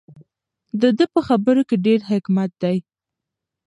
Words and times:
د 0.81 0.83
ده 0.97 1.05
په 1.13 1.19
خبرو 1.27 1.63
کې 1.69 1.77
ډېر 1.85 1.99
حکمت 2.11 2.51
دی. 2.63 2.77